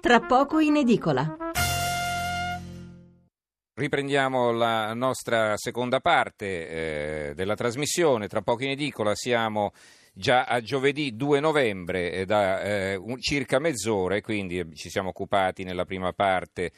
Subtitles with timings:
[0.00, 1.36] Tra poco in edicola.
[3.74, 8.28] Riprendiamo la nostra seconda parte eh, della trasmissione.
[8.28, 9.72] Tra poco in edicola siamo
[10.12, 15.62] già a giovedì 2 novembre eh, da eh, un, circa mezz'ora quindi ci siamo occupati
[15.62, 16.72] nella prima parte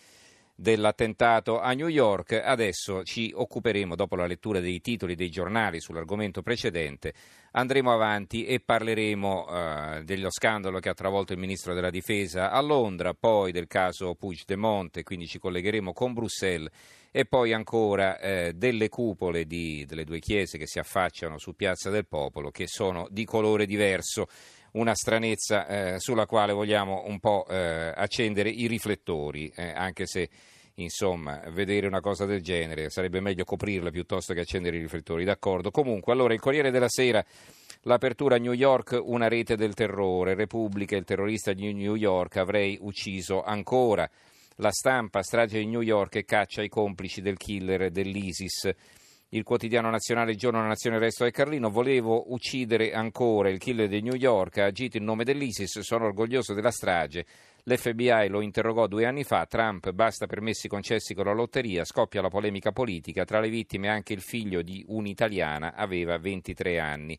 [0.60, 2.32] dell'attentato a New York.
[2.32, 7.14] Adesso ci occuperemo, dopo la lettura dei titoli dei giornali sull'argomento precedente,
[7.52, 12.60] andremo avanti e parleremo eh, dello scandalo che ha travolto il ministro della difesa a
[12.60, 16.70] Londra, poi del caso Puigdemont, quindi ci collegheremo con Bruxelles
[17.10, 21.90] e poi ancora eh, delle cupole di, delle due chiese che si affacciano su Piazza
[21.90, 24.28] del Popolo che sono di colore diverso
[24.72, 30.28] una stranezza eh, sulla quale vogliamo un po' eh, accendere i riflettori, eh, anche se
[30.74, 35.70] insomma, vedere una cosa del genere sarebbe meglio coprirla piuttosto che accendere i riflettori, d'accordo?
[35.70, 37.24] Comunque, allora il Corriere della Sera
[37.84, 40.34] L'apertura a New York, una rete del terrore.
[40.34, 44.08] Repubblica, il terrorista di New York, avrei ucciso ancora.
[44.56, 48.68] La stampa, strage di New York e caccia i complici del killer dell'ISIS
[49.32, 54.02] il quotidiano nazionale Giorno, la Nazione, Resto e Carlino, volevo uccidere ancora il killer di
[54.02, 57.24] New York, ha agito in nome dell'ISIS, sono orgoglioso della strage.
[57.62, 62.28] L'FBI lo interrogò due anni fa, Trump basta permessi concessi con la lotteria, scoppia la
[62.28, 67.16] polemica politica, tra le vittime anche il figlio di un'italiana, aveva 23 anni.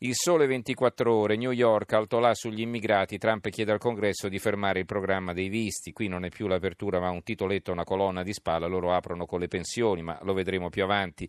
[0.00, 4.38] Il sole 24 ore, New York, alto là sugli immigrati, Trump chiede al congresso di
[4.38, 8.22] fermare il programma dei visti, qui non è più l'apertura ma un titoletto, una colonna
[8.22, 11.26] di spalla, loro aprono con le pensioni, ma lo vedremo più avanti.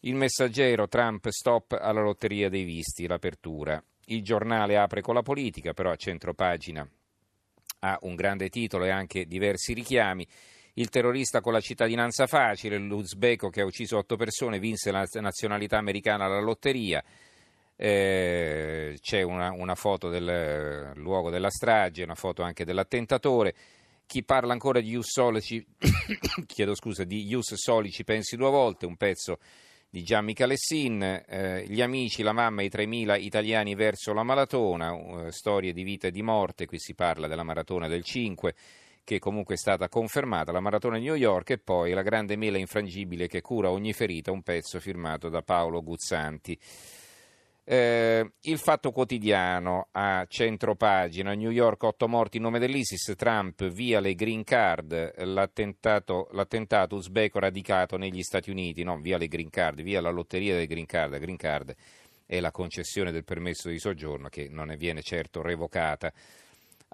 [0.00, 3.82] Il messaggero, Trump, stop alla lotteria dei visti, l'apertura.
[4.08, 6.86] Il giornale apre con la politica, però a centro pagina
[7.80, 10.26] ha un grande titolo e anche diversi richiami.
[10.74, 15.78] Il terrorista con la cittadinanza facile, l'Uzbeko che ha ucciso otto persone, vinse la nazionalità
[15.78, 17.02] americana alla lotteria.
[17.76, 23.54] Eh, c'è una, una, foto del luogo della strage, una foto anche dell'attentatore.
[24.06, 25.64] Chi parla ancora di Ius Solici,
[26.46, 29.38] chiedo scusa, di Ius Solici pensi due volte, un pezzo
[29.90, 34.92] di Gianni Calessin, eh, gli amici, la mamma e i 3.000 italiani verso la maratona,
[34.92, 38.54] uh, storie di vita e di morte, qui si parla della maratona del 5
[39.04, 42.58] che comunque è stata confermata, la maratona di New York e poi la grande mela
[42.58, 46.58] infrangibile che cura ogni ferita, un pezzo firmato da Paolo Guzzanti.
[47.68, 53.66] Eh, il Fatto Quotidiano a centro pagina, New York 8 morti in nome dell'ISIS, Trump
[53.66, 59.50] via le green card, l'attentato, l'attentato uzbeko radicato negli Stati Uniti, no, via le green
[59.50, 61.74] card, via la lotteria delle green card, la green card
[62.24, 66.12] è la concessione del permesso di soggiorno che non viene certo revocata.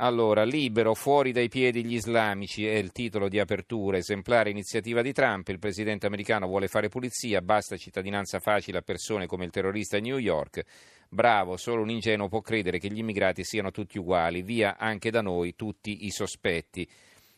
[0.03, 5.13] Allora, libero, fuori dai piedi gli islamici è il titolo di apertura, esemplare iniziativa di
[5.13, 9.99] Trump, il presidente americano vuole fare pulizia, basta cittadinanza facile a persone come il terrorista
[9.99, 10.65] a New York,
[11.09, 15.21] bravo, solo un ingenuo può credere che gli immigrati siano tutti uguali, via anche da
[15.21, 16.85] noi tutti i sospetti.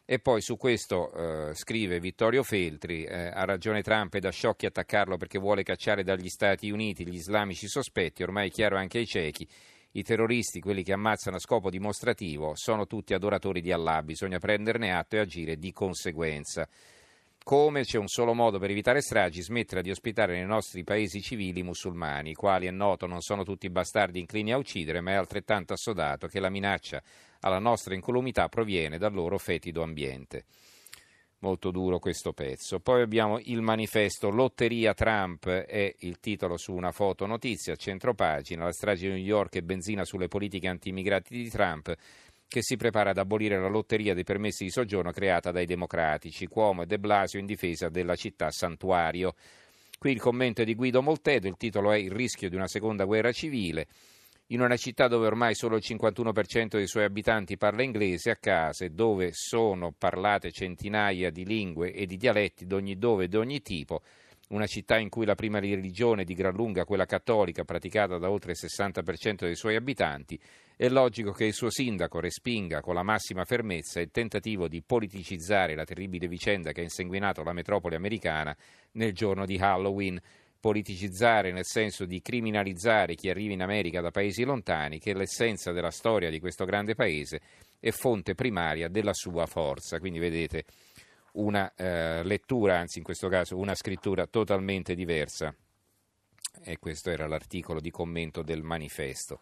[0.06, 1.12] E poi su questo
[1.50, 6.02] eh, scrive Vittorio Feltri, eh, ha ragione Trump, è da sciocchi attaccarlo perché vuole cacciare
[6.02, 9.46] dagli Stati Uniti gli islamici sospetti, ormai è chiaro anche ai ciechi
[9.96, 14.92] i terroristi, quelli che ammazzano a scopo dimostrativo, sono tutti adoratori di Allah, bisogna prenderne
[14.92, 16.68] atto e agire di conseguenza.
[17.44, 21.62] Come c'è un solo modo per evitare stragi, smettere di ospitare nei nostri paesi civili
[21.62, 25.74] musulmani, i quali è noto non sono tutti bastardi inclini a uccidere, ma è altrettanto
[25.74, 27.02] assodato che la minaccia
[27.40, 30.46] alla nostra incolumità proviene dal loro fetido ambiente
[31.44, 32.80] molto duro questo pezzo.
[32.80, 38.72] Poi abbiamo il manifesto Lotteria Trump è il titolo su una foto notizia, centropagina, la
[38.72, 41.94] strage di New York e benzina sulle politiche anti-immigrati di Trump
[42.48, 46.82] che si prepara ad abolire la lotteria dei permessi di soggiorno creata dai democratici, Cuomo
[46.82, 49.34] e De Blasio in difesa della città santuario.
[49.98, 53.04] Qui il commento è di Guido Moltedo, il titolo è Il rischio di una seconda
[53.04, 53.86] guerra civile
[54.48, 58.84] in una città dove ormai solo il 51% dei suoi abitanti parla inglese, a casa
[58.84, 63.62] e dove sono parlate centinaia di lingue e di dialetti d'ogni dove e di ogni
[63.62, 64.02] tipo,
[64.50, 68.52] una città in cui la prima religione di gran lunga quella cattolica praticata da oltre
[68.52, 70.38] il 60% dei suoi abitanti,
[70.76, 75.74] è logico che il suo sindaco respinga con la massima fermezza il tentativo di politicizzare
[75.74, 78.54] la terribile vicenda che ha insanguinato la metropoli americana
[78.92, 80.20] nel giorno di Halloween
[80.64, 85.90] politicizzare nel senso di criminalizzare chi arriva in America da paesi lontani, che l'essenza della
[85.90, 87.42] storia di questo grande paese
[87.78, 89.98] è fonte primaria della sua forza.
[89.98, 90.64] Quindi vedete
[91.32, 95.54] una eh, lettura, anzi in questo caso una scrittura totalmente diversa.
[96.64, 99.40] E questo era l'articolo di commento del manifesto.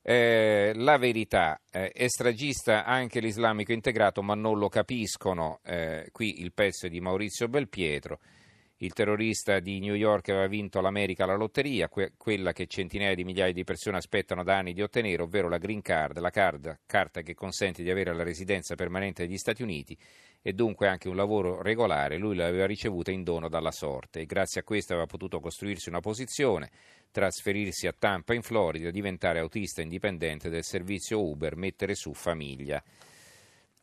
[0.00, 5.60] Eh, la verità eh, è stragista anche l'islamico integrato, ma non lo capiscono.
[5.62, 8.18] Eh, qui il pezzo è di Maurizio Belpietro.
[8.82, 13.22] Il terrorista di New York aveva vinto l'America alla lotteria, que- quella che centinaia di
[13.22, 17.20] migliaia di persone aspettano da anni di ottenere, ovvero la Green Card, la card, carta
[17.20, 19.96] che consente di avere la residenza permanente negli Stati Uniti
[20.42, 22.18] e dunque anche un lavoro regolare.
[22.18, 26.00] Lui l'aveva ricevuta in dono dalla sorte e grazie a questo aveva potuto costruirsi una
[26.00, 26.68] posizione,
[27.12, 32.82] trasferirsi a Tampa in Florida, diventare autista indipendente del servizio Uber, mettere su famiglia.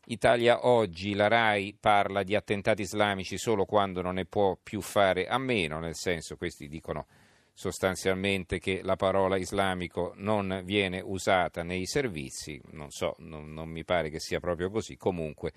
[0.06, 5.26] Italia oggi, la RAI parla di attentati islamici solo quando non ne può più fare
[5.26, 7.06] a meno, nel senso questi dicono
[7.52, 13.84] sostanzialmente che la parola islamico non viene usata nei servizi, non so, non, non mi
[13.84, 15.52] pare che sia proprio così, comunque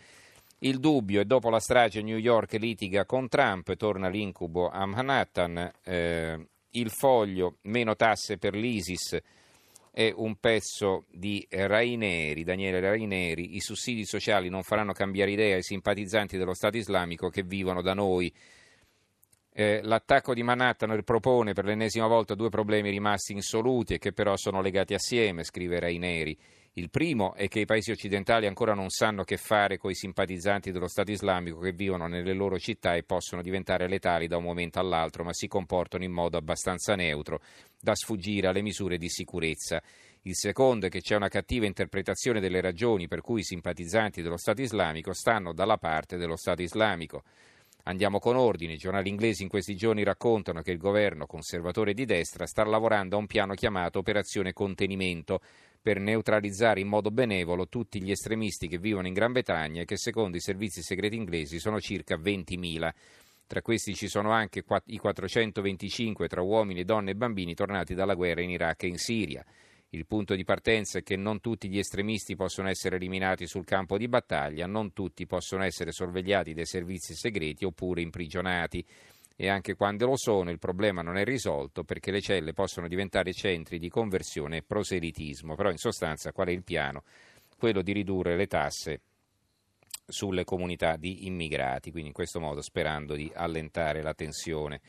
[0.59, 5.71] il dubbio è dopo la strage New York litiga con Trump, torna l'incubo a Manhattan,
[5.83, 9.19] eh, il foglio meno tasse per l'ISIS,
[9.95, 15.61] è un pezzo di Raineri, Daniele Raineri, i sussidi sociali non faranno cambiare idea ai
[15.61, 18.33] simpatizzanti dello Stato islamico che vivono da noi.
[19.53, 24.35] Eh, l'attacco di Manhattan ripropone per l'ennesima volta due problemi rimasti insoluti e che però
[24.35, 26.35] sono legati assieme, scrive Raineri.
[26.75, 30.71] Il primo è che i paesi occidentali ancora non sanno che fare con i simpatizzanti
[30.71, 34.79] dello Stato islamico che vivono nelle loro città e possono diventare letali da un momento
[34.79, 37.41] all'altro, ma si comportano in modo abbastanza neutro
[37.79, 39.83] da sfuggire alle misure di sicurezza.
[40.23, 44.37] Il secondo è che c'è una cattiva interpretazione delle ragioni per cui i simpatizzanti dello
[44.37, 47.21] Stato islamico stanno dalla parte dello Stato islamico.
[47.83, 48.73] Andiamo con ordine.
[48.73, 53.15] I giornali inglesi in questi giorni raccontano che il governo conservatore di destra sta lavorando
[53.15, 55.39] a un piano chiamato Operazione Contenimento
[55.83, 59.97] per neutralizzare in modo benevolo tutti gli estremisti che vivono in Gran Bretagna e che
[59.97, 62.93] secondo i servizi segreti inglesi sono circa 20.000.
[63.45, 68.41] Tra questi ci sono anche i 425 tra uomini, donne e bambini tornati dalla guerra
[68.41, 69.45] in Iraq e in Siria.
[69.89, 73.97] Il punto di partenza è che non tutti gli estremisti possono essere eliminati sul campo
[73.97, 78.83] di battaglia, non tutti possono essere sorvegliati dai servizi segreti oppure imprigionati.
[79.35, 83.33] E anche quando lo sono il problema non è risolto perché le celle possono diventare
[83.33, 85.55] centri di conversione e proselitismo.
[85.55, 87.03] Però in sostanza qual è il piano?
[87.57, 89.01] Quello di ridurre le tasse
[90.05, 94.81] sulle comunità di immigrati, quindi in questo modo sperando di allentare la tensione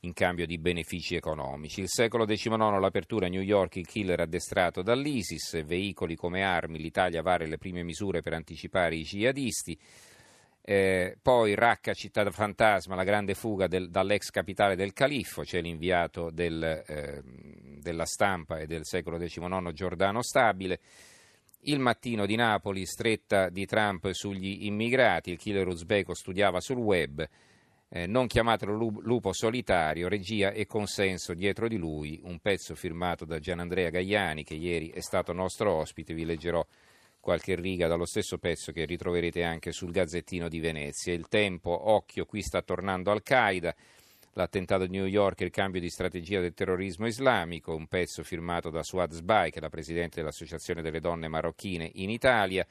[0.00, 1.80] in cambio di benefici economici.
[1.80, 7.22] Il secolo XIX, l'apertura a New York, il killer addestrato dall'ISIS, veicoli come armi, l'Italia
[7.22, 9.78] vare le prime misure per anticipare i jihadisti.
[10.68, 16.30] Eh, poi Raqqa, città fantasma, la grande fuga del, dall'ex capitale del califfo, c'è l'inviato
[16.30, 17.22] del, eh,
[17.80, 20.80] della stampa e del secolo XIX Giordano Stabile.
[21.60, 27.24] Il mattino di Napoli, stretta di Trump sugli immigrati, il killer uzbeko studiava sul web
[27.88, 33.38] eh, non chiamatelo lupo solitario, regia e consenso dietro di lui, un pezzo firmato da
[33.38, 36.64] Gianandrea Gaiani che ieri è stato nostro ospite, vi leggerò
[37.26, 41.12] qualche riga dallo stesso pezzo che ritroverete anche sul Gazzettino di Venezia.
[41.12, 43.74] Il tempo, occhio, qui sta tornando Al-Qaeda,
[44.34, 48.70] l'attentato di New York e il cambio di strategia del terrorismo islamico, un pezzo firmato
[48.70, 52.64] da Suad Sbai, che è la Presidente dell'Associazione delle Donne Marocchine in Italia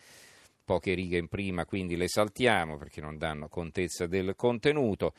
[0.63, 5.13] poche righe in prima, quindi le saltiamo perché non danno contezza del contenuto.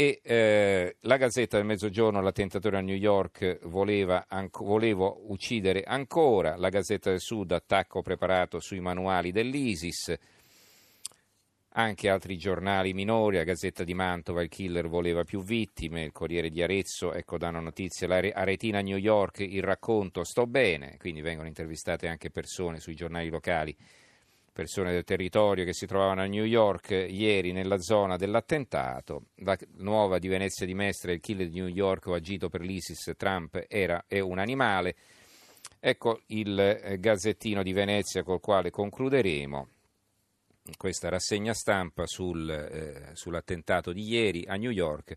[0.00, 6.54] E eh, la Gazzetta del Mezzogiorno, l'attentatore a New York, voleva anco, volevo uccidere ancora.
[6.54, 10.16] La Gazzetta del Sud, attacco preparato sui manuali dell'ISIS.
[11.70, 16.48] Anche altri giornali minori, la Gazzetta di Mantova, il killer voleva più vittime, il Corriere
[16.48, 21.48] di Arezzo, ecco danno notizie, la Aretina New York, il racconto sto bene, quindi vengono
[21.48, 23.76] intervistate anche persone sui giornali locali
[24.58, 29.26] persone del territorio che si trovavano a New York ieri nella zona dell'attentato.
[29.44, 33.12] La nuova di Venezia di Mestre, il killer di New York ho agito per l'ISIS,
[33.16, 34.96] Trump era, è un animale.
[35.78, 39.68] Ecco il eh, gazzettino di Venezia col quale concluderemo
[40.76, 45.14] questa rassegna stampa sul, eh, sull'attentato di ieri a New York.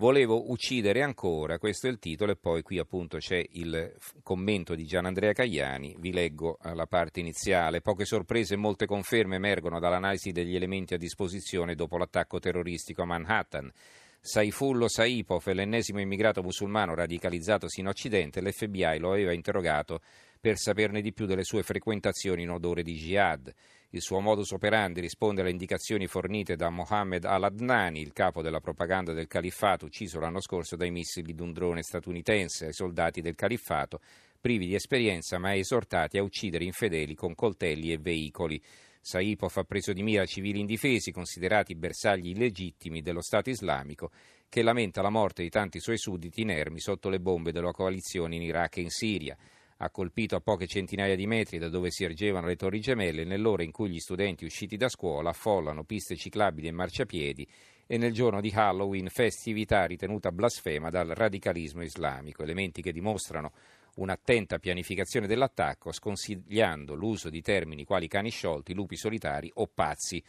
[0.00, 4.86] Volevo uccidere ancora, questo è il titolo e poi qui appunto c'è il commento di
[4.86, 7.82] Gian Andrea Cagliani, vi leggo la parte iniziale.
[7.82, 13.04] Poche sorprese e molte conferme emergono dall'analisi degli elementi a disposizione dopo l'attacco terroristico a
[13.04, 13.70] Manhattan.
[14.18, 20.00] Saifullo Saipov, l'ennesimo immigrato musulmano radicalizzatosi in Occidente, l'FBI lo aveva interrogato
[20.40, 23.52] per saperne di più delle sue frequentazioni in odore di jihad.
[23.92, 29.12] Il suo modus operandi risponde alle indicazioni fornite da Mohammed al-Adnani, il capo della propaganda
[29.12, 33.98] del califfato, ucciso l'anno scorso dai missili di un drone statunitense ai soldati del califfato,
[34.40, 38.62] privi di esperienza ma esortati a uccidere infedeli con coltelli e veicoli.
[39.00, 44.12] Saipov ha preso di mira civili indifesi, considerati bersagli illegittimi dello Stato islamico,
[44.48, 48.42] che lamenta la morte di tanti suoi sudditi inermi sotto le bombe della coalizione in
[48.42, 49.36] Iraq e in Siria
[49.82, 53.62] ha colpito a poche centinaia di metri da dove si ergevano le torri gemelle nell'ora
[53.62, 57.48] in cui gli studenti usciti da scuola affollano piste ciclabili e marciapiedi
[57.86, 63.52] e nel giorno di Halloween festività ritenuta blasfema dal radicalismo islamico, elementi che dimostrano
[63.96, 70.22] un'attenta pianificazione dell'attacco, sconsigliando l'uso di termini quali cani sciolti, lupi solitari o pazzi.